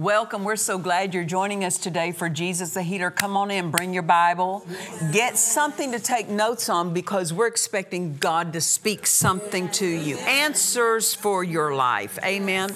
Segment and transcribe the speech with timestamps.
[0.00, 0.44] Welcome.
[0.44, 3.10] We're so glad you're joining us today for Jesus the Healer.
[3.10, 4.64] Come on in, bring your Bible.
[5.12, 10.16] Get something to take notes on because we're expecting God to speak something to you.
[10.20, 12.18] Answers for your life.
[12.24, 12.74] Amen.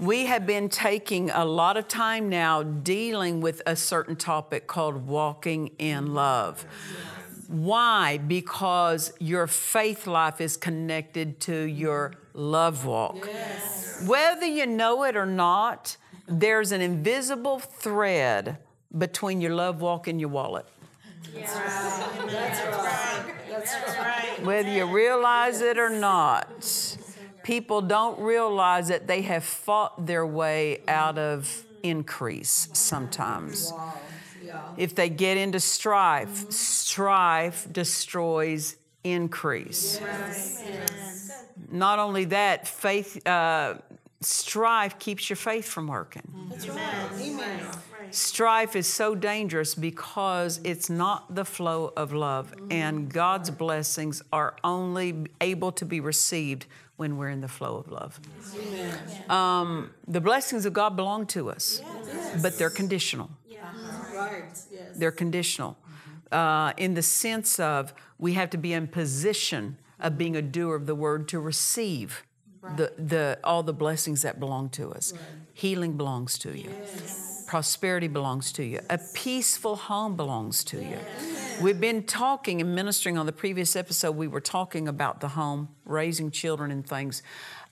[0.00, 5.06] We have been taking a lot of time now dealing with a certain topic called
[5.06, 6.66] walking in love.
[7.46, 8.18] Why?
[8.18, 13.28] Because your faith life is connected to your love walk.
[14.06, 18.58] Whether you know it or not, there's an invisible thread
[18.96, 20.66] between your love walk and your wallet.
[21.34, 23.34] That's right.
[23.48, 24.42] That's right.
[24.44, 26.96] Whether you realize it or not,
[27.42, 33.72] people don't realize that they have fought their way out of increase sometimes.
[34.76, 40.00] If they get into strife, strife destroys increase.
[41.70, 43.74] Not only that, faith, uh,
[44.24, 46.22] strife keeps your faith from working.
[48.10, 54.54] Strife is so dangerous because it's not the flow of love, and God's blessings are
[54.62, 56.66] only able to be received
[56.96, 58.20] when we're in the flow of love.
[59.28, 61.82] Um, the blessings of God belong to us,
[62.40, 63.30] but they're conditional.
[64.94, 65.76] They're conditional.
[66.30, 70.74] Uh, in the sense of we have to be in position of being a doer
[70.74, 72.24] of the word to receive
[72.76, 75.12] the, the, all the blessings that belong to us.
[75.52, 76.70] Healing belongs to you.
[77.46, 78.80] Prosperity belongs to you.
[78.90, 80.98] A peaceful home belongs to you.
[81.60, 85.68] We've been talking and ministering on the previous episode, we were talking about the home,
[85.84, 87.22] raising children and things.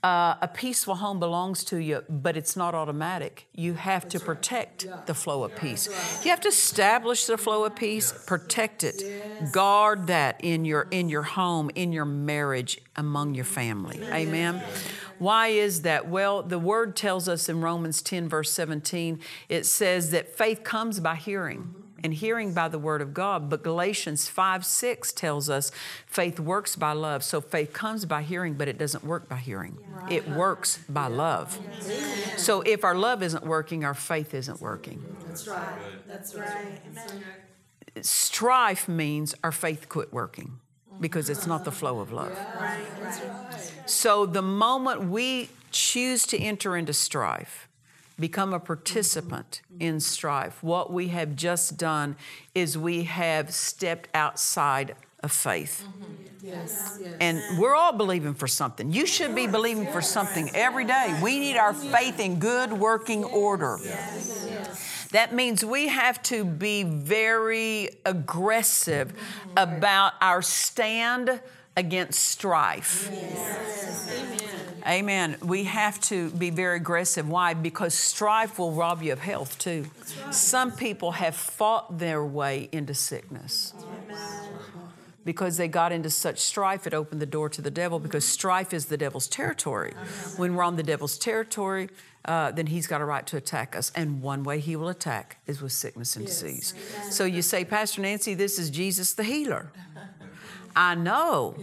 [0.03, 3.47] Uh, a peaceful home belongs to you, but it's not automatic.
[3.55, 5.89] You have to protect the flow of peace.
[6.25, 9.01] You have to establish the flow of peace, protect it,
[9.53, 14.03] guard that in your in your home, in your marriage, among your family.
[14.03, 14.61] Amen.
[15.21, 16.09] Why is that?
[16.09, 20.99] Well, the word tells us in Romans 10, verse 17, it says that faith comes
[20.99, 23.49] by hearing and hearing by the word of God.
[23.49, 25.71] But Galatians 5 6 tells us
[26.07, 27.23] faith works by love.
[27.25, 29.79] So faith comes by hearing, but it doesn't work by hearing.
[30.11, 31.59] It works by love.
[32.37, 35.05] So if our love isn't working, our faith isn't working.
[35.27, 35.69] That's right.
[36.07, 36.81] That's right.
[38.01, 40.59] Strife means our faith quit working
[41.01, 42.37] because it's not the flow of love.
[43.87, 47.69] So the moment we choose to enter into strife,
[48.23, 52.17] become a participant in strife, what we have just done
[52.55, 55.85] is we have stepped outside of faith.
[56.41, 56.99] Yes.
[57.01, 57.17] Yes.
[57.21, 58.93] And we're all believing for something.
[58.93, 61.19] You should be believing for something every day.
[61.21, 63.79] We need our faith in good working order.
[65.11, 69.13] That means we have to be very aggressive
[69.57, 71.41] about our stand
[71.77, 73.11] against strife.
[74.87, 75.37] Amen.
[75.43, 77.29] We have to be very aggressive.
[77.29, 77.55] Why?
[77.55, 79.87] Because strife will rob you of health too.
[80.31, 83.75] Some people have fought their way into sickness
[85.25, 88.73] because they got into such strife, it opened the door to the devil because strife
[88.73, 89.93] is the devil's territory.
[90.37, 91.89] When we're on the devil's territory,
[92.25, 93.91] uh, then he's got a right to attack us.
[93.95, 96.75] And one way he will attack is with sickness and disease.
[97.11, 99.71] So you say, Pastor Nancy, this is Jesus the healer.
[100.75, 101.55] I know.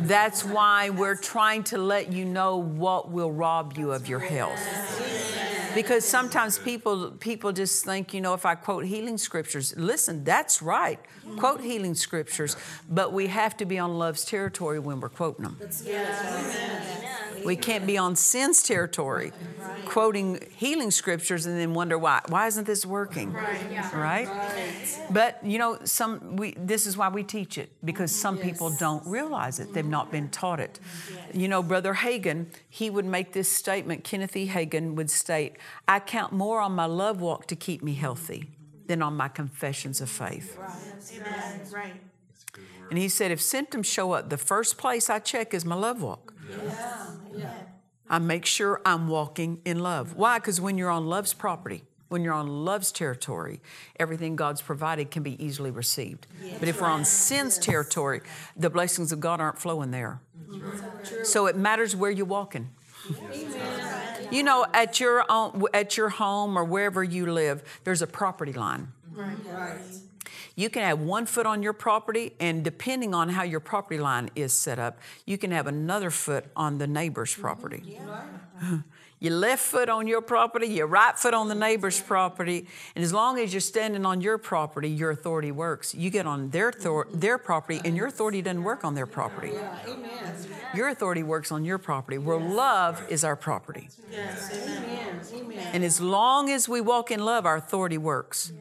[0.00, 4.60] That's why we're trying to let you know what will rob you of your health.
[5.74, 10.62] Because sometimes people people just think, you know, if I quote healing scriptures, listen, that's
[10.62, 11.00] right.
[11.36, 12.56] Quote healing scriptures,
[12.88, 15.58] but we have to be on love's territory when we're quoting them.
[17.44, 19.32] We can't be on sin's territory
[19.84, 22.20] quoting healing scriptures and then wonder why.
[22.28, 23.32] Why isn't this working?
[23.32, 24.28] Right?
[25.10, 29.06] But you know, some we this is why we teach it because some people don't
[29.06, 29.72] realize it.
[29.72, 30.80] They've not been taught it.
[31.32, 34.04] You know, Brother Hagin, he would make this statement.
[34.04, 34.48] Kenneth E.
[34.48, 35.56] Hagin would state,
[35.86, 38.50] "I count more on my love walk to keep me healthy
[38.86, 40.72] than on my confessions of faith." Right.
[41.16, 41.60] Amen.
[41.72, 42.00] Right.
[42.90, 46.02] And he said, if symptoms show up, the first place I check is my love
[46.02, 46.34] walk.
[46.48, 47.10] Yeah.
[47.34, 47.52] Yeah.
[48.08, 50.14] I make sure I'm walking in love.
[50.14, 50.38] Why?
[50.38, 53.60] Because when you're on love's property, when you're on love's territory,
[53.98, 56.26] everything God's provided can be easily received.
[56.60, 58.20] but if we're on sin's territory,
[58.56, 60.20] the blessings of God aren't flowing there.
[61.24, 62.70] So it matters where you're walking.
[64.30, 68.52] You know, at your own, at your home or wherever you live, there's a property
[68.52, 68.88] line.
[69.12, 69.36] Right.
[70.56, 74.30] You can have one foot on your property, and depending on how your property line
[74.36, 77.98] is set up, you can have another foot on the neighbor's property.
[79.24, 83.10] Your left foot on your property, your right foot on the neighbor's property, and as
[83.10, 85.94] long as you're standing on your property, your authority works.
[85.94, 89.52] You get on their thor- their property, and your authority doesn't work on their property.
[89.88, 90.10] Amen.
[90.74, 93.88] Your authority works on your property, where love is our property.
[94.12, 94.52] Yes.
[94.52, 95.20] Amen.
[95.32, 95.70] Amen.
[95.72, 98.52] And as long as we walk in love, our authority works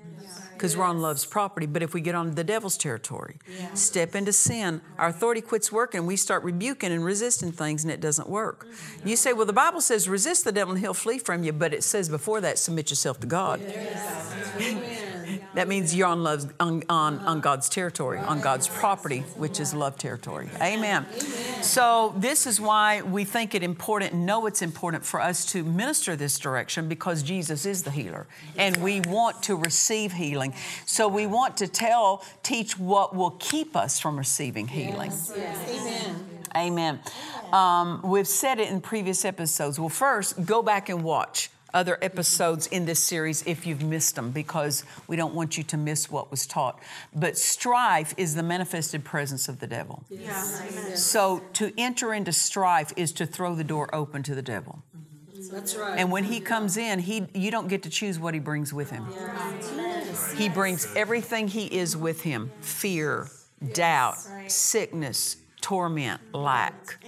[0.64, 1.66] because we're on love's property.
[1.66, 3.36] But if we get on the devil's territory,
[3.74, 6.06] step into sin, our authority quits working.
[6.06, 8.66] We start rebuking and resisting things, and it doesn't work.
[8.66, 9.10] Mm-hmm.
[9.10, 11.74] You say, well, the Bible says resist the devil and he'll flee from you, but
[11.74, 13.60] it says before that, submit yourself to God.
[15.54, 19.74] That means you're on love's on, on, on God's territory, on God's property, which is
[19.74, 20.50] love territory.
[20.60, 21.06] Amen.
[21.62, 26.16] So this is why we think it important, know it's important for us to minister
[26.16, 28.26] this direction because Jesus is the healer.
[28.58, 30.53] And we want to receive healing.
[30.86, 35.12] So we want to tell, teach what will keep us from receiving healing.
[35.36, 36.26] Amen.
[36.56, 37.00] Amen.
[37.52, 39.80] Um, we've said it in previous episodes.
[39.80, 44.32] Well, first, go back and watch other episodes in this series if you've missed them
[44.32, 46.80] because we don't want you to miss what was taught.
[47.16, 50.04] But strife is the manifested presence of the devil.
[50.96, 54.84] So to enter into strife is to throw the door open to the devil.
[55.50, 55.98] That's right.
[55.98, 58.90] And when he comes in, he you don't get to choose what he brings with
[58.90, 59.06] him.
[60.36, 63.28] He brings everything he is with him: fear,
[63.74, 64.18] doubt,
[64.48, 67.04] sickness, torment, lack.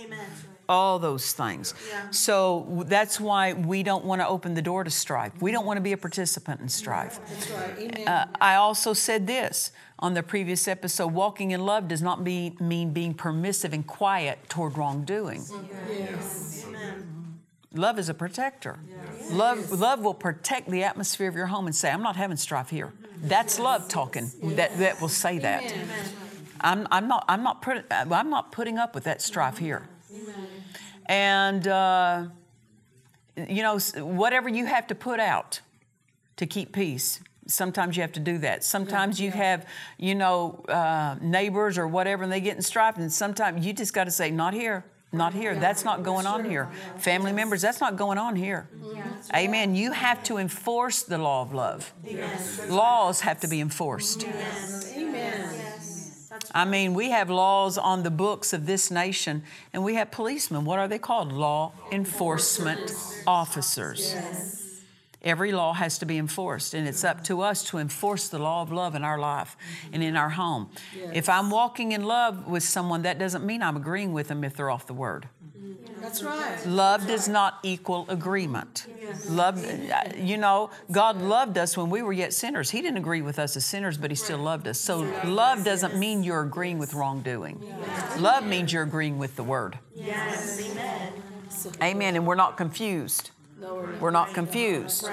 [0.68, 1.76] All those things.
[2.10, 5.32] So that's why we don't want to open the door to strife.
[5.40, 7.20] We don't want to be a participant in strife.
[7.30, 7.78] That's right.
[7.78, 8.08] Amen.
[8.08, 12.58] Uh, I also said this on the previous episode walking in love does not be,
[12.60, 15.44] mean being permissive and quiet toward wrongdoing.
[15.88, 16.66] yes.
[17.76, 18.80] Love is a protector.
[19.30, 22.70] Love, love will protect the atmosphere of your home and say, I'm not having strife
[22.70, 22.94] here.
[23.22, 25.74] That's love talking that, that will say that.
[26.62, 29.88] I'm, I'm, not, I'm, not put, I'm not putting up with that strife here.
[31.08, 32.28] And, uh,
[33.36, 35.60] you know, whatever you have to put out
[36.38, 38.64] to keep peace, sometimes you have to do that.
[38.64, 39.68] Sometimes you have,
[39.98, 43.94] you know, uh, neighbors or whatever, and they get in strife, and sometimes you just
[43.94, 44.86] got to say, not here.
[45.16, 45.56] Not here.
[45.56, 46.70] That's not going on here.
[46.98, 48.68] Family members, that's not going on here.
[49.34, 49.76] Amen.
[49.76, 51.94] You have to enforce the law of love.
[52.70, 54.26] Laws have to be enforced.
[54.96, 55.62] Amen.
[56.54, 60.66] I mean, we have laws on the books of this nation, and we have policemen.
[60.66, 61.32] What are they called?
[61.32, 62.94] Law enforcement
[63.26, 64.65] officers.
[65.26, 68.62] Every law has to be enforced, and it's up to us to enforce the law
[68.62, 69.58] of love in our life
[69.92, 70.70] and in our home.
[71.14, 74.56] If I'm walking in love with someone, that doesn't mean I'm agreeing with them if
[74.56, 75.28] they're off the word.
[76.00, 76.64] That's right.
[76.68, 78.86] Love does not equal agreement.
[79.28, 82.70] Love, uh, you know, God loved us when we were yet sinners.
[82.70, 84.80] He didn't agree with us as sinners, but He still loved us.
[84.80, 87.60] So love doesn't mean you're agreeing with wrongdoing.
[88.20, 89.80] Love means you're agreeing with the Word.
[89.96, 90.62] Yes.
[90.62, 91.14] Amen.
[91.82, 92.16] Amen.
[92.16, 93.32] And we're not confused.
[94.00, 95.08] We're not confused.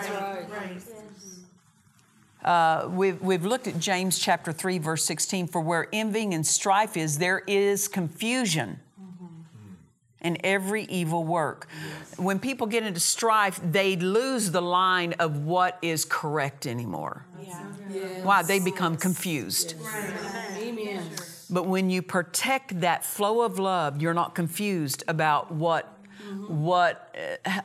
[2.45, 5.47] Uh, we've, we've looked at James chapter 3, verse 16.
[5.47, 8.81] For where envying and strife is, there is confusion
[10.21, 11.69] and every evil work.
[12.17, 17.27] When people get into strife, they lose the line of what is correct anymore.
[18.23, 18.43] Why?
[18.43, 19.75] They become confused.
[20.57, 21.11] Amen.
[21.51, 25.99] But when you protect that flow of love, you're not confused about what
[26.49, 27.15] what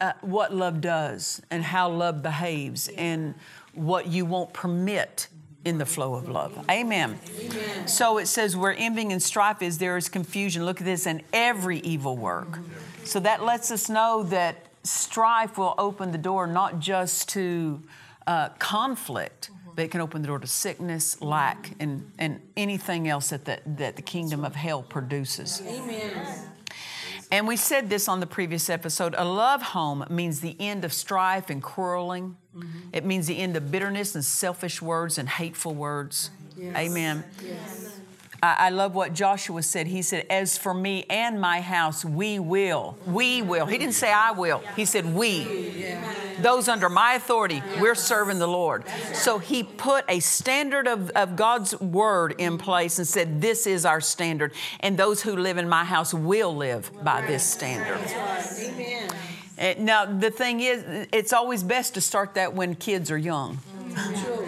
[0.01, 3.35] uh, what love does and how love behaves and
[3.73, 5.27] what you won't permit
[5.65, 6.57] in the flow of love.
[6.69, 7.19] Amen.
[7.85, 10.65] So it says where envying and strife is, there is confusion.
[10.65, 12.59] Look at this, and every evil work.
[13.03, 17.81] So that lets us know that strife will open the door not just to
[18.25, 23.29] uh, conflict, but it can open the door to sickness, lack, and, and anything else
[23.29, 25.61] that the, that the kingdom of hell produces.
[25.65, 26.49] Amen.
[27.31, 30.93] And we said this on the previous episode a love home means the end of
[30.93, 32.37] strife and quarreling.
[32.55, 32.89] Mm-hmm.
[32.93, 36.31] It means the end of bitterness and selfish words and hateful words.
[36.59, 37.23] Amen.
[38.41, 39.87] I, I love what Joshua said.
[39.87, 42.97] He said, As for me and my house, we will.
[43.05, 43.65] We will.
[43.65, 45.43] He didn't say I will, he said we.
[46.41, 48.83] Those under my authority, we're serving the Lord.
[49.13, 53.85] So he put a standard of, of God's word in place and said, This is
[53.85, 54.53] our standard.
[54.79, 57.99] And those who live in my house will live by this standard.
[58.59, 59.09] Amen.
[59.59, 63.59] Uh, Now, the thing is, it's always best to start that when kids are young.
[64.23, 64.46] True.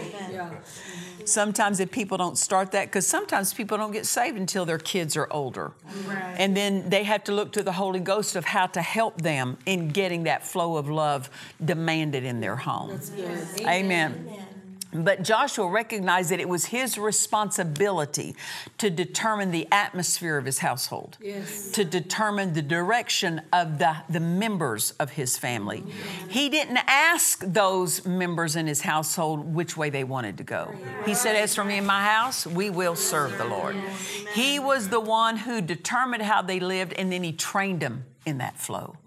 [1.29, 5.15] Sometimes if people don't start that, because sometimes people don't get saved until their kids
[5.15, 5.71] are older.
[6.37, 9.57] And then they have to look to the Holy Ghost of how to help them
[9.65, 11.29] in getting that flow of love
[11.63, 12.89] demanded in their home.
[12.89, 13.67] That's good.
[13.67, 14.29] Amen.
[14.91, 18.35] But Joshua recognized that it was his responsibility
[18.79, 21.71] to determine the atmosphere of his household, Yes.
[21.71, 25.83] to determine the direction of the, the members of his family.
[26.29, 30.73] He didn't ask those members in his household which way they wanted to go.
[31.05, 33.75] He said, As for me and my house, we will serve the Lord.
[34.33, 38.39] He was the one who determined how they lived, and then he trained them in
[38.39, 38.97] that flow.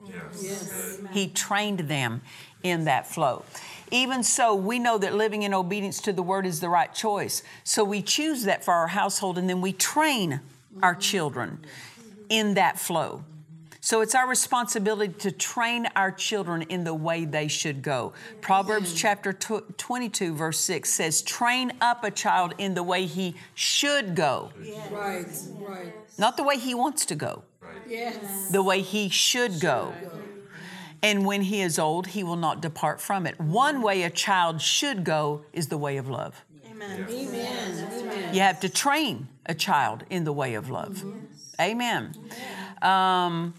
[0.40, 1.00] Yes.
[1.12, 2.22] He trained them
[2.62, 3.44] in that flow.
[3.92, 7.42] Even so, we know that living in obedience to the word is the right choice.
[7.62, 10.40] So we choose that for our household and then we train
[10.82, 11.58] our children
[12.30, 13.22] in that flow.
[13.82, 18.14] So it's our responsibility to train our children in the way they should go.
[18.40, 23.34] Proverbs chapter tw- 22, verse 6 says, Train up a child in the way he
[23.54, 24.52] should go,
[24.90, 25.26] Right.
[25.58, 25.92] Right.
[26.16, 27.72] not the way he wants to go, Right.
[27.86, 28.50] Yes.
[28.50, 29.92] the way he should go.
[31.02, 33.40] And when he is old, he will not depart from it.
[33.40, 36.44] One way a child should go is the way of love.
[36.70, 37.06] Amen.
[37.08, 37.88] Amen.
[37.92, 38.34] Amen.
[38.34, 41.02] You have to train a child in the way of love.
[41.60, 42.14] Amen.
[42.80, 43.54] Um,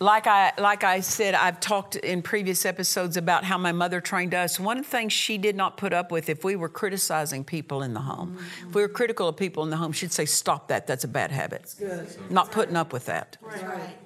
[0.00, 4.34] like I like I said, I've talked in previous episodes about how my mother trained
[4.34, 4.58] us.
[4.58, 7.82] One of the things she did not put up with if we were criticizing people
[7.82, 8.38] in the home,
[8.68, 10.86] if we were critical of people in the home, she'd say, "Stop that.
[10.86, 11.74] That's a bad habit.
[11.78, 12.08] Good.
[12.30, 13.96] Not putting up with that." Right.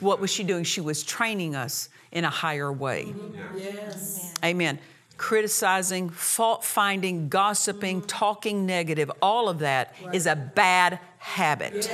[0.00, 0.64] What was she doing?
[0.64, 3.14] She was training us in a higher way.
[3.56, 4.34] Yes.
[4.44, 4.78] Amen.
[5.16, 11.88] Criticizing, fault finding, gossiping, talking negative, all of that is a bad habit.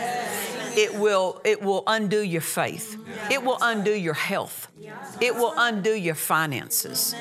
[0.76, 2.96] It will it will undo your faith.
[3.30, 4.68] It will undo your health.
[5.20, 7.14] It will undo your finances.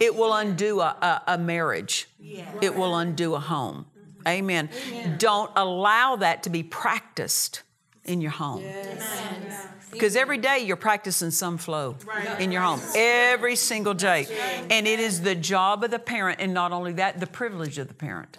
[0.00, 2.08] It will undo a, a, a marriage.
[2.60, 3.86] It will undo a home.
[4.26, 4.70] Amen.
[5.18, 7.62] Don't allow that to be practiced
[8.04, 8.64] in your home.
[9.90, 11.96] Because every day you're practicing some flow
[12.38, 14.26] in your home, every single day.
[14.70, 17.88] And it is the job of the parent, and not only that, the privilege of
[17.88, 18.38] the parent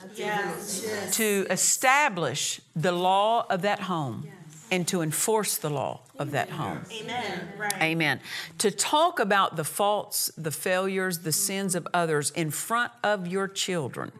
[1.14, 4.28] to establish the law of that home
[4.72, 6.82] and to enforce the law of that home.
[6.92, 7.48] Amen.
[7.58, 7.82] Right.
[7.84, 8.20] Amen.
[8.58, 13.48] To talk about the faults, the failures, the sins of others in front of your
[13.48, 14.12] children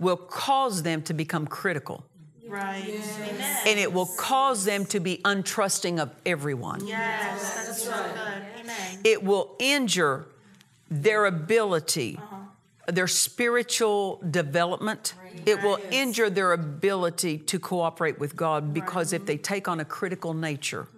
[0.00, 2.04] will cause them to become critical
[2.52, 2.84] Right.
[2.84, 3.56] Amen.
[3.66, 6.86] and it will cause them to be untrusting of everyone.
[6.86, 8.60] Yes, that's so good.
[8.60, 8.98] Amen.
[9.04, 10.26] It will injure
[10.90, 12.92] their ability, uh-huh.
[12.92, 15.14] their spiritual development.
[15.46, 19.84] It will injure their ability to cooperate with God because if they take on a
[19.86, 20.88] critical nature,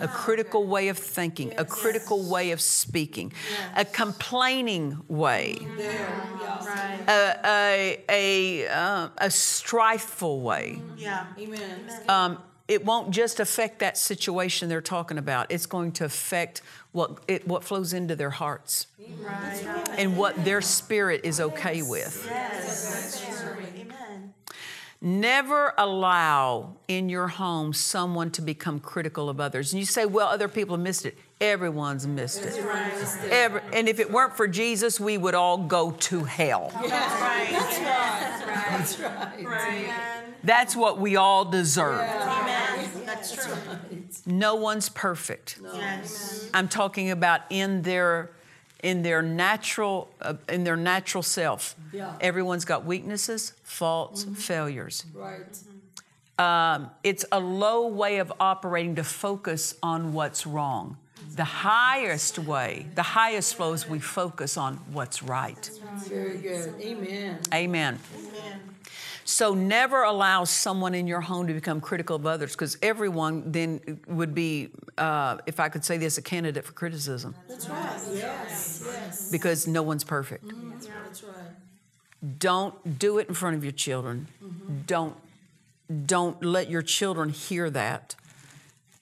[0.00, 3.32] a critical way of thinking, a critical way of speaking,
[3.74, 7.00] a complaining way, Right.
[7.08, 11.26] a, a, a, uh, a strifeful way, Yeah.
[11.38, 11.90] Amen.
[12.08, 12.38] um,
[12.68, 15.50] it won't just affect that situation they're talking about.
[15.52, 19.94] It's going to affect what it, what flows into their hearts Right.
[19.98, 22.26] and what their spirit is okay with.
[22.28, 23.22] Yes.
[25.06, 25.26] That's.
[25.36, 29.72] Never allow in your home someone to become critical of others.
[29.72, 32.56] And you say, "Well, other people have missed it." Everyone's missed it.
[33.30, 36.72] Every, and if it weren't for Jesus, we would all go to hell.
[36.74, 37.48] Right.
[37.50, 39.44] That's right.
[39.44, 39.92] Right.
[40.42, 42.00] That's what we all deserve.
[42.00, 42.90] Amen.
[43.04, 43.54] That's true.
[44.24, 45.58] No one's perfect.
[45.62, 46.48] Yes.
[46.54, 48.30] I'm talking about in their
[48.86, 51.74] in their natural uh, in their natural self.
[51.92, 52.12] Yeah.
[52.20, 55.04] Everyone's got weaknesses, faults, failures.
[55.12, 55.58] Right.
[56.38, 60.98] Um, it's a low way of operating to focus on what's wrong.
[61.34, 65.70] The highest way, the highest flow is we focus on what's right.
[66.06, 66.80] Very good.
[66.80, 67.40] Amen.
[67.52, 67.98] Amen.
[68.14, 68.60] Amen.
[69.28, 74.00] So never allow someone in your home to become critical of others because everyone then
[74.06, 78.00] would be, uh, if I could say this, a candidate for criticism That's right.
[78.14, 78.84] Yes.
[78.86, 79.30] Yes.
[79.32, 80.44] because no one's perfect.
[80.46, 81.34] That's right.
[82.38, 84.28] Don't do it in front of your children.
[84.86, 85.16] Don't
[86.06, 88.14] don't let your children hear that.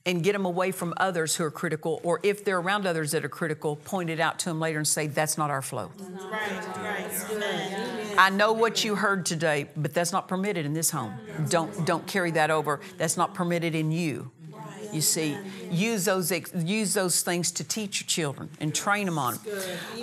[0.06, 3.24] And get them away from others who are critical, or if they're around others that
[3.24, 5.90] are critical, point it out to them later and say, That's not our flow.
[6.30, 6.66] Right.
[6.76, 8.03] Right.
[8.14, 8.32] Amen.
[8.32, 11.14] I know what you heard today, but that's not permitted in this home.
[11.48, 12.80] Don't don't carry that over.
[12.96, 14.30] That's not permitted in you.
[14.92, 15.36] You see,
[15.70, 19.38] use those use those things to teach your children and train them on.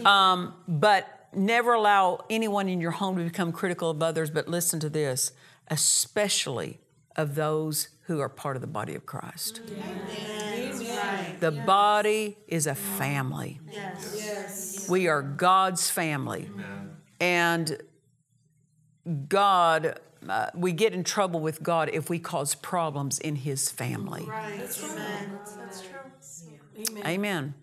[0.05, 4.29] Um, but never allow anyone in your home to become critical of others.
[4.29, 5.31] But listen to this,
[5.69, 6.79] especially
[7.15, 9.61] of those who are part of the body of Christ.
[11.39, 13.59] The body is a family.
[13.71, 14.87] Yes.
[14.89, 16.49] We are God's family.
[17.19, 17.77] And
[19.27, 24.25] God, uh, we get in trouble with God if we cause problems in His family.
[24.27, 24.53] Right.
[24.53, 25.39] Amen.
[25.57, 27.03] That's true.
[27.05, 27.53] Amen.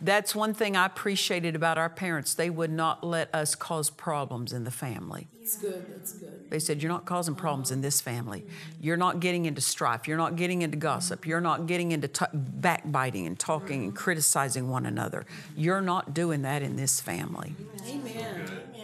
[0.00, 2.34] That's one thing I appreciated about our parents.
[2.34, 5.26] They would not let us cause problems in the family.
[5.34, 5.86] That's good.
[5.92, 6.50] That's good.
[6.50, 8.44] They said, You're not causing problems in this family.
[8.80, 10.06] You're not getting into strife.
[10.06, 11.26] You're not getting into gossip.
[11.26, 15.26] You're not getting into t- backbiting and talking and criticizing one another.
[15.56, 17.54] You're not doing that in this family.
[17.86, 18.04] Amen.
[18.06, 18.77] Amen.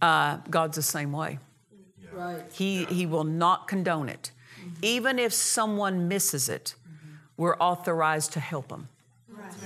[0.00, 1.38] Uh, God's the same way.
[2.12, 2.42] Right.
[2.52, 4.32] He, he will not condone it.
[4.82, 6.74] Even if someone misses it,
[7.36, 8.88] we're authorized to help them.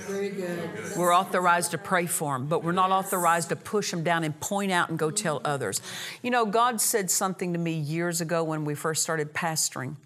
[0.06, 0.70] Very good.
[0.96, 4.38] We're authorized to pray for them, but we're not authorized to push them down and
[4.38, 5.80] point out and go tell others.
[6.22, 9.96] You know, God said something to me years ago when we first started pastoring.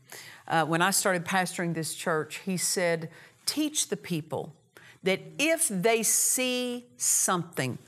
[0.46, 3.10] Uh, when I started pastoring this church, He said,
[3.44, 4.54] Teach the people
[5.02, 7.78] that if they see something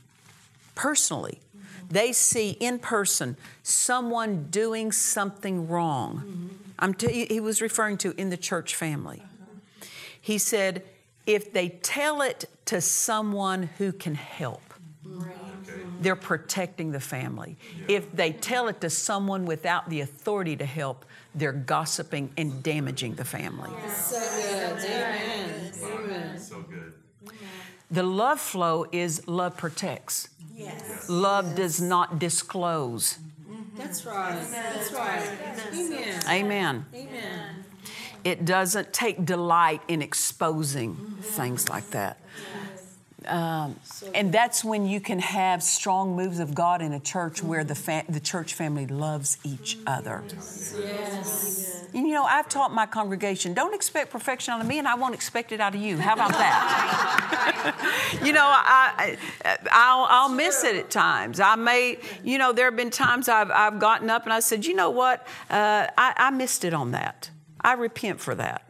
[0.80, 1.38] personally,
[1.90, 6.48] they see in person someone doing something wrong.
[6.78, 9.22] I'm t- he was referring to in the church family.
[10.18, 10.82] He said,
[11.26, 14.62] if they tell it to someone who can help,
[16.00, 17.58] they're protecting the family.
[17.86, 23.16] If they tell it to someone without the authority to help, they're gossiping and damaging
[23.16, 23.70] the family.
[23.92, 24.84] So good.
[24.84, 25.72] Amen.
[25.82, 26.38] Amen.
[26.38, 26.94] So good.
[27.90, 30.28] The love flow is love protects.
[30.60, 31.08] Yes.
[31.08, 33.18] Love does not disclose.
[33.50, 33.78] Mm-hmm.
[33.78, 34.46] That's right.
[34.50, 35.28] That's right.
[35.72, 36.20] Amen.
[36.28, 36.86] Amen.
[36.94, 37.64] Amen.
[38.22, 41.20] It doesn't take delight in exposing mm-hmm.
[41.22, 42.18] things like that.
[43.26, 43.76] Um,
[44.14, 47.74] and that's when you can have strong moves of God in a church where the,
[47.74, 50.22] fa- the church family loves each other.
[50.78, 51.88] Yes.
[51.92, 54.94] And, you know, I've taught my congregation, don't expect perfection out of me, and I
[54.94, 55.96] won't expect it out of you.
[55.96, 58.18] How about that?
[58.24, 61.40] you know, I, I, I'll, I'll miss it at times.
[61.40, 64.64] I may, you know, there have been times I've, I've gotten up and I said,
[64.64, 67.30] you know what, uh, I, I missed it on that.
[67.60, 68.62] I repent for that.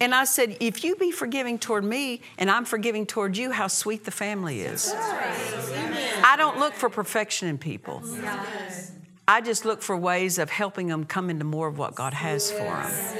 [0.00, 3.66] And I said, if you be forgiving toward me and I'm forgiving toward you, how
[3.68, 4.92] sweet the family is.
[4.92, 8.02] I don't look for perfection in people.
[9.28, 12.50] I just look for ways of helping them come into more of what God has
[12.50, 13.16] for them.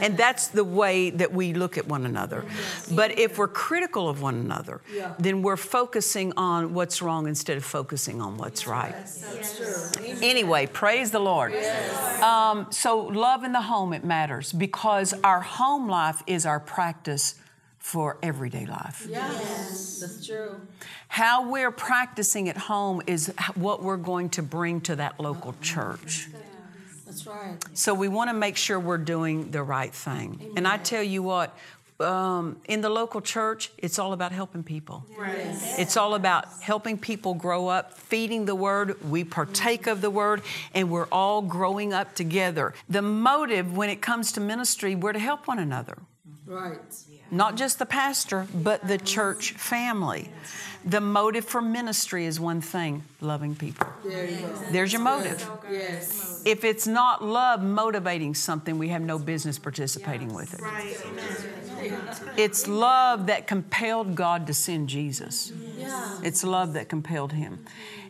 [0.00, 2.44] And that's the way that we look at one another.
[2.92, 4.80] But if we're critical of one another,
[5.18, 8.94] then we're focusing on what's wrong instead of focusing on what's right.
[10.22, 11.54] Anyway, praise the Lord.
[12.22, 17.34] Um, so, love in the home, it matters because our home life is our practice
[17.88, 19.06] for everyday life.
[19.08, 20.00] Yes.
[20.00, 20.60] That's true.
[21.08, 26.28] How we're practicing at home is what we're going to bring to that local church.
[27.06, 27.56] That's right.
[27.72, 30.52] So we want to make sure we're doing the right thing.
[30.54, 31.56] And I tell you what,
[31.98, 35.06] um, in the local church, it's all about helping people.
[35.78, 39.02] It's all about helping people grow up, feeding the word.
[39.02, 40.42] We partake of the word,
[40.74, 42.74] and we're all growing up together.
[42.90, 45.96] The motive when it comes to ministry, we're to help one another
[46.48, 46.80] Right.
[47.30, 50.30] Not just the pastor, but the church family.
[50.84, 53.88] The motive for ministry is one thing loving people.
[54.04, 54.54] There you go.
[54.70, 55.46] There's your motive.
[55.70, 56.42] Yes.
[56.46, 60.60] If it's not love motivating something, we have no business participating with it.
[62.36, 65.52] It's love that compelled God to send Jesus.
[65.76, 66.20] Yeah.
[66.22, 67.66] It's love that compelled him.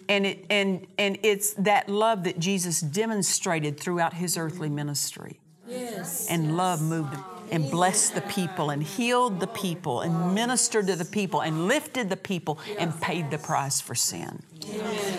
[0.09, 5.41] And it and and it's that love that Jesus demonstrated throughout his earthly ministry.
[5.67, 6.29] Yes.
[6.31, 7.15] and love moved
[7.51, 12.09] and blessed the people and healed the people and ministered to the people and lifted
[12.09, 14.43] the people and paid the price for sin.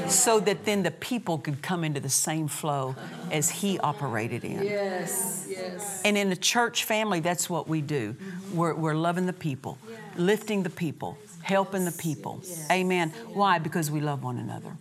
[0.07, 2.95] So that then the people could come into the same flow
[3.31, 4.63] as he operated in.
[4.63, 5.47] Yes.
[5.49, 6.01] Yes.
[6.05, 8.15] And in a church family, that's what we do.
[8.53, 9.77] We're, we're loving the people,
[10.17, 11.17] lifting the people,
[11.49, 12.41] helping the people.
[12.71, 13.09] Amen.
[13.33, 13.59] Why?
[13.59, 14.77] Because we love one another.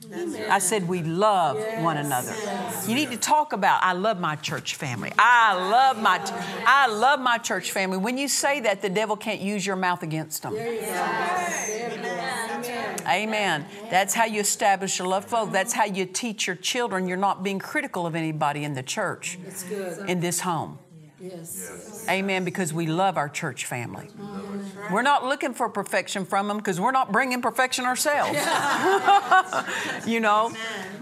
[0.48, 2.34] I said we love one another.
[2.86, 5.12] You need to talk about I love my church family.
[5.18, 6.20] I love my
[6.66, 7.96] I love my church family.
[7.98, 10.54] When you say that, the devil can't use your mouth against them.
[13.08, 13.66] Amen.
[13.90, 15.46] That's how you establish a love flow.
[15.46, 17.08] That's how you teach your children.
[17.08, 19.38] You're not being critical of anybody in the church,
[20.06, 20.78] in this home.
[21.20, 22.06] Yes.
[22.08, 22.44] Amen.
[22.44, 24.08] Because we love our church family.
[24.92, 28.38] We're not looking for perfection from them because we're not bringing perfection ourselves.
[30.06, 30.52] you know,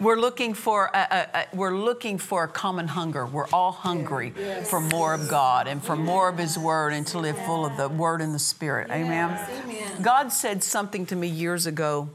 [0.01, 3.27] we're looking for a, a, a, we're looking for a common hunger.
[3.27, 4.33] We're all hungry
[4.65, 7.77] for more of God and for more of His Word and to live full of
[7.77, 8.91] the Word and the Spirit.
[8.91, 9.39] Amen.
[9.65, 10.03] Amen.
[10.03, 12.11] God said something to me years ago.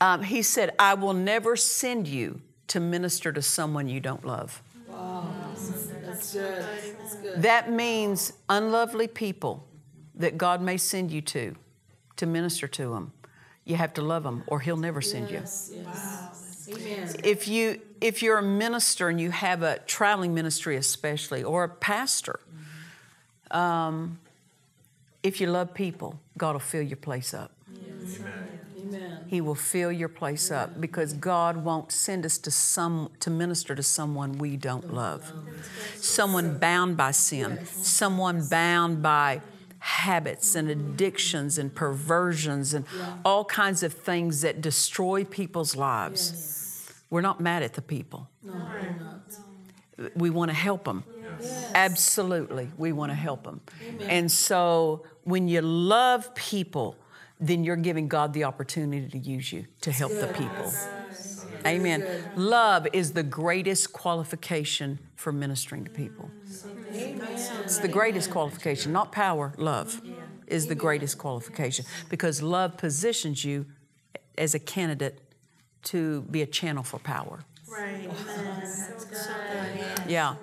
[0.00, 4.62] Um, he said, "I will never send you to minister to someone you don't love."
[6.16, 6.96] That's good.
[6.98, 7.42] That's good.
[7.42, 9.66] That means unlovely people
[10.14, 11.54] that God may send you to,
[12.16, 13.12] to minister to them.
[13.64, 15.38] You have to love them, or He'll never send you.
[15.38, 15.72] Yes.
[15.74, 16.68] Yes.
[16.72, 17.14] Amen.
[17.22, 21.68] If you if you're a minister and you have a traveling ministry, especially, or a
[21.68, 22.40] pastor,
[23.50, 24.18] um,
[25.22, 27.52] if you love people, God will fill your place up.
[28.88, 29.24] Amen.
[29.26, 33.74] He will fill your place up because God won't send us to some to minister
[33.74, 35.32] to someone we don't love.
[35.96, 39.40] Someone bound by sin, someone bound by
[39.78, 42.84] habits and addictions and perversions and
[43.24, 46.92] all kinds of things that destroy people's lives.
[47.10, 48.28] We're not mad at the people.
[48.42, 50.10] No, we're.
[50.14, 51.04] We want to help them.
[51.74, 53.60] Absolutely, we want to help them.
[54.00, 56.96] And so when you love people,
[57.38, 60.72] then you're giving God the opportunity to use you to help the people.
[61.66, 62.06] Amen.
[62.36, 66.30] Love is the greatest qualification for ministering to people.
[66.92, 70.00] It's the greatest qualification, not power, love
[70.46, 73.66] is the greatest qualification because love positions you
[74.38, 75.20] as a candidate
[75.82, 77.40] to be a channel for power.
[77.68, 78.08] Right.
[78.38, 80.02] Amen.
[80.08, 80.36] Yeah,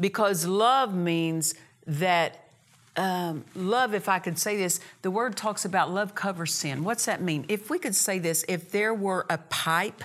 [0.00, 1.54] because love means
[1.86, 2.41] that
[2.96, 6.84] um, love, if I could say this, the word talks about love covers sin.
[6.84, 7.46] What's that mean?
[7.48, 10.04] If we could say this, if there were a pipe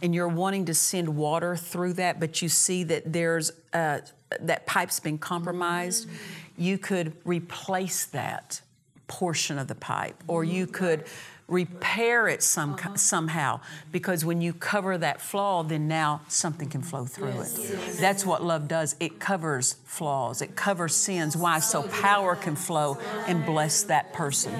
[0.00, 4.00] and you're wanting to send water through that, but you see that there's uh,
[4.40, 6.08] that pipe's been compromised,
[6.56, 8.60] you could replace that
[9.08, 11.04] portion of the pipe, or you could
[11.48, 13.60] repair it some, somehow.
[13.90, 17.96] Because when you cover that flaw then now something can flow through it.
[17.98, 18.94] That's what love does.
[19.00, 20.42] It covers flaws.
[20.42, 21.36] It covers sins.
[21.36, 21.58] Why?
[21.58, 24.54] So power can flow and bless that person.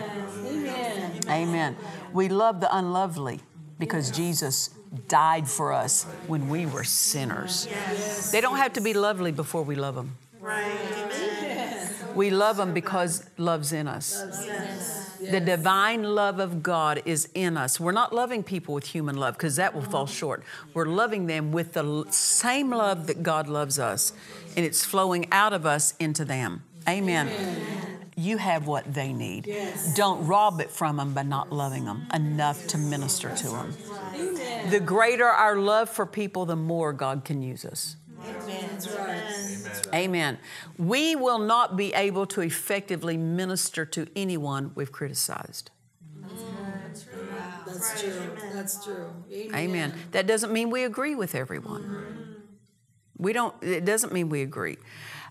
[0.47, 1.21] Amen.
[1.29, 1.77] amen.
[2.13, 3.41] We love the unlovely
[3.79, 4.71] because jesus
[5.07, 7.69] died for us when we were sinners.
[8.33, 10.81] They don't have to be lovely before we love them Right.
[11.05, 11.91] Amen.
[12.15, 17.79] we love them because love's in us the divine love of God is in us.
[17.81, 20.15] We're not loving people with human love because that will fall mm-hmm.
[20.15, 20.43] short.
[20.75, 24.13] We're loving them with the same love that God loves us,
[24.57, 26.63] and it's flowing out of us into them.
[26.89, 27.29] Amen.
[28.17, 29.49] You have what they need.
[29.95, 33.77] Don't rob it from them by not loving them enough to minister to them.
[34.71, 37.97] The greater our love for people, the more God can use us.
[38.87, 39.95] That's right.
[39.95, 40.39] Amen.
[40.77, 45.71] We will not be able to effectively minister to anyone we've criticized.
[47.67, 48.31] That's true.
[48.53, 49.11] That's true.
[49.33, 49.55] Amen.
[49.55, 49.95] Amen.
[50.13, 52.43] That doesn't mean we agree with everyone.
[53.17, 54.79] We don't, it doesn't mean we agree.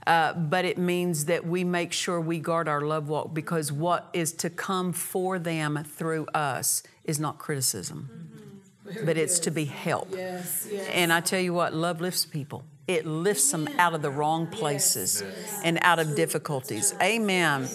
[0.06, 4.10] Uh, but it means that we make sure we guard our love walk because what
[4.14, 8.62] is to come for them through us is not criticism,
[9.04, 10.08] but it's to be help.
[10.12, 10.68] Yes.
[10.72, 10.88] Yes.
[10.94, 12.64] And I tell you what, love lifts people.
[12.88, 15.22] It lifts them out of the wrong places
[15.64, 16.96] and out of difficulties.
[17.02, 17.68] Amen.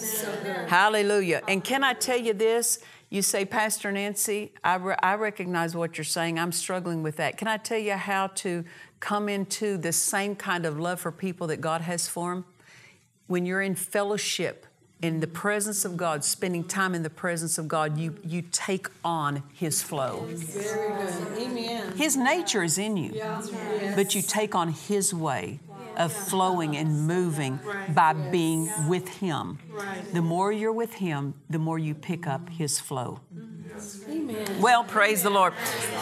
[0.67, 1.41] Hallelujah.
[1.47, 2.79] And can I tell you this?
[3.11, 6.39] You say, Pastor Nancy, I, re- I recognize what you're saying.
[6.39, 7.37] I'm struggling with that.
[7.37, 8.65] Can I tell you how to
[8.99, 12.45] come into the same kind of love for people that God has for them?
[13.27, 14.65] When you're in fellowship,
[15.03, 18.87] in the presence of God, spending time in the presence of God, you, you take
[19.03, 20.25] on His flow.
[21.37, 21.91] Amen.
[21.97, 23.51] His nature is in you, Yes.
[23.95, 25.59] but you take on His way
[25.97, 29.59] of flowing and moving by being with Him.
[30.13, 33.19] The more you're with Him, the more you pick up His flow.
[34.07, 34.61] Amen.
[34.61, 35.53] Well, praise the Lord.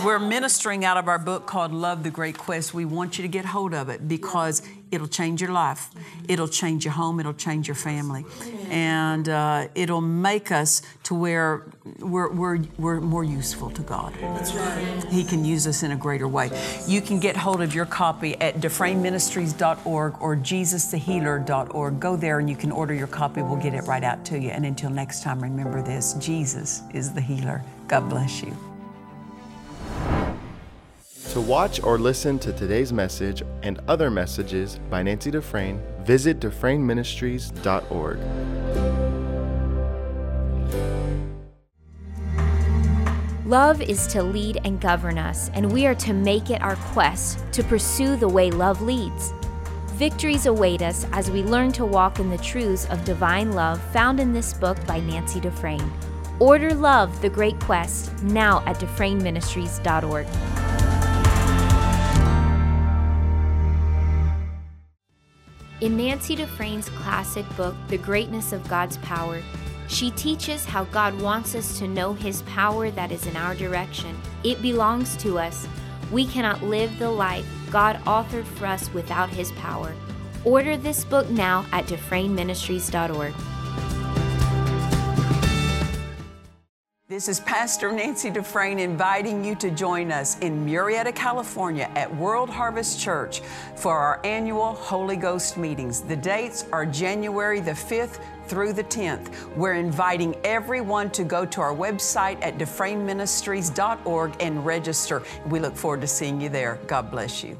[0.06, 2.74] We're ministering out of our book called Love the Great Quest.
[2.74, 4.62] We want you to get hold of it because
[4.92, 5.90] it'll change your life,
[6.28, 8.26] it'll change your home, it'll change your family,
[8.70, 11.64] and uh, it'll make us to where
[12.00, 14.16] we're, we're, we're more useful to God.
[14.22, 15.06] Right.
[15.10, 16.50] He can use us in a greater way.
[16.88, 22.00] You can get hold of your copy at dufresneministries.org or jesusthehealer.org.
[22.00, 23.42] Go there and you can order your copy.
[23.42, 24.50] We'll get it right out to you.
[24.50, 27.64] And until next time, remember this Jesus is the healer.
[27.88, 28.71] God bless you.
[31.32, 38.20] To watch or listen to today's message and other messages by Nancy Dufresne, visit DufresneMinistries.org.
[43.46, 47.40] Love is to lead and govern us, and we are to make it our quest
[47.54, 49.32] to pursue the way love leads.
[49.94, 54.20] Victories await us as we learn to walk in the truths of divine love found
[54.20, 55.94] in this book by Nancy Dufresne.
[56.40, 60.28] Order Love, The Great Quest now at DufresneMinistries.org.
[65.82, 69.42] In Nancy Dufresne's classic book, The Greatness of God's Power,
[69.88, 74.16] she teaches how God wants us to know His power that is in our direction.
[74.44, 75.68] It belongs to us.
[76.12, 79.92] We cannot live the life God authored for us without His power.
[80.46, 83.34] Order this book now at DufresneMinistries.org.
[87.12, 92.50] This is Pastor Nancy Dufresne inviting you to join us in Murrieta, California at World
[92.50, 93.42] Harvest Church
[93.76, 96.00] for our annual Holy Ghost meetings.
[96.00, 99.54] The dates are January the 5th through the 10th.
[99.58, 105.22] We're inviting everyone to go to our website at DufresneMinistries.org and register.
[105.48, 106.80] We look forward to seeing you there.
[106.88, 107.58] God bless you.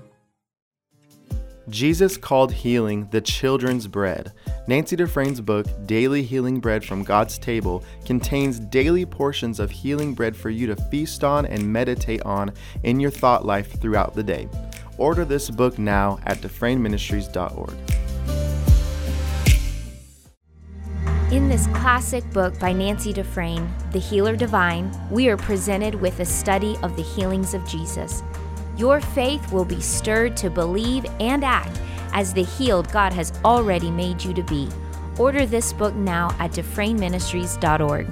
[1.72, 4.34] Jesus called healing the children's bread.
[4.68, 10.36] Nancy Dufresne's book, Daily Healing Bread from God's Table, contains daily portions of healing bread
[10.36, 12.52] for you to feast on and meditate on
[12.84, 14.50] in your thought life throughout the day.
[14.98, 17.74] Order this book now at DufresneMinistries.org.
[21.32, 26.26] In this classic book by Nancy Dufresne, The Healer Divine, we are presented with a
[26.26, 28.22] study of the healings of Jesus.
[28.82, 31.80] Your faith will be stirred to believe and act
[32.14, 34.70] as the healed God has already made you to be.
[35.20, 38.12] Order this book now at DufresneMinistries.org.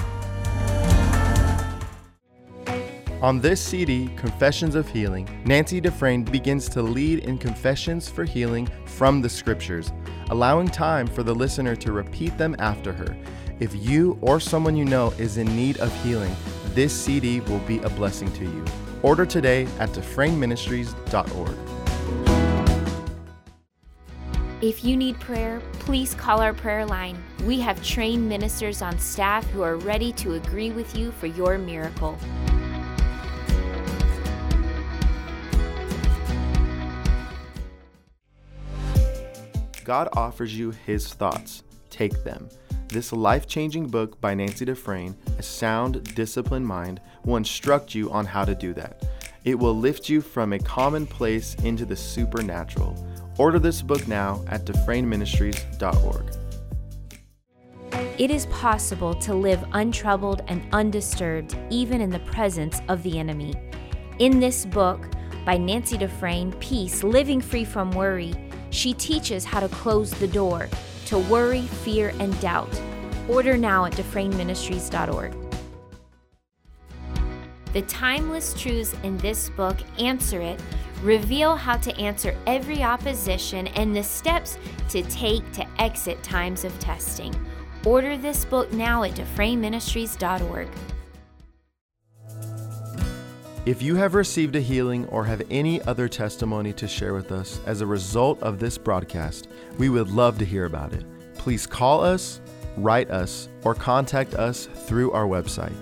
[3.24, 8.70] On this CD, Confessions of Healing, Nancy Dufresne begins to lead in confessions for healing
[8.86, 9.92] from the scriptures,
[10.30, 13.18] allowing time for the listener to repeat them after her.
[13.60, 16.36] If you or someone you know is in need of healing,
[16.76, 18.64] this CD will be a blessing to you.
[19.02, 21.56] Order today at DufresneMinistries.org.
[24.62, 27.18] If you need prayer, please call our prayer line.
[27.46, 31.58] We have trained ministers on staff who are ready to agree with you for your
[31.58, 32.18] miracle.
[39.86, 41.64] God offers you His thoughts.
[41.90, 42.50] Take them.
[42.90, 48.26] This life changing book by Nancy Dufresne, A Sound, Disciplined Mind, will instruct you on
[48.26, 49.06] how to do that.
[49.46, 52.98] It will lift you from a commonplace into the supernatural.
[53.38, 56.36] Order this book now at DufresneMinistries.org.
[58.18, 63.54] It is possible to live untroubled and undisturbed even in the presence of the enemy.
[64.18, 65.06] In this book
[65.46, 68.34] by Nancy Dufresne, Peace Living Free from Worry,
[68.72, 70.68] she teaches how to close the door
[71.10, 72.70] to worry, fear, and doubt.
[73.28, 75.36] Order now at DufresneMinistries.org.
[77.74, 80.60] The timeless truths in this book answer it,
[81.02, 86.78] reveal how to answer every opposition, and the steps to take to exit times of
[86.80, 87.34] testing.
[87.86, 90.68] Order this book now at DufresneMinistries.org.
[93.70, 97.60] If you have received a healing or have any other testimony to share with us
[97.68, 101.06] as a result of this broadcast, we would love to hear about it.
[101.36, 102.42] Please call us,
[102.78, 105.76] write us, or contact us through our website.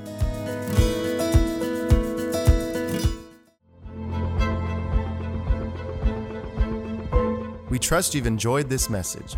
[7.69, 9.37] We trust you've enjoyed this message.